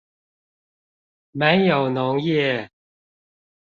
[1.33, 2.71] 沒有農業